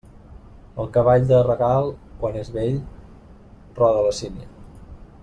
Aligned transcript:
El 0.83 0.87
cavall 0.95 1.27
de 1.31 1.41
regal, 1.47 1.91
quan 2.23 2.39
és 2.41 2.49
vell, 2.57 2.81
roda 3.83 4.03
la 4.09 4.17
sínia. 4.23 4.49